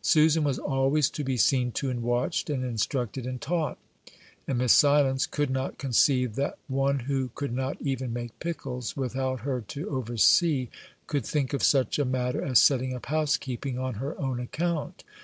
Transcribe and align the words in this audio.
Susan 0.00 0.44
was 0.44 0.60
always 0.60 1.10
to 1.10 1.24
be 1.24 1.36
seen 1.36 1.72
to, 1.72 1.90
and 1.90 2.04
watched, 2.04 2.48
and 2.48 2.64
instructed, 2.64 3.26
and 3.26 3.40
taught; 3.40 3.78
and 4.46 4.58
Miss 4.58 4.72
Silence 4.72 5.26
could 5.26 5.50
not 5.50 5.76
conceive 5.76 6.36
that 6.36 6.56
one 6.68 7.00
who 7.00 7.30
could 7.34 7.52
not 7.52 7.82
even 7.82 8.12
make 8.12 8.38
pickles, 8.38 8.96
without 8.96 9.40
her 9.40 9.60
to 9.60 9.88
oversee, 9.90 10.68
could 11.08 11.26
think 11.26 11.52
of 11.52 11.64
such 11.64 11.98
a 11.98 12.04
matter 12.04 12.40
as 12.44 12.60
setting 12.60 12.94
up 12.94 13.06
housekeeping 13.06 13.76
on 13.76 13.94
her 13.94 14.16
own 14.20 14.38
account. 14.38 15.02